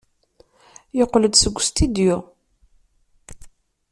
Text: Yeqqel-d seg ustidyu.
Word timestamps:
Yeqqel-d 0.97 1.33
seg 1.37 1.55
ustidyu. 1.59 2.17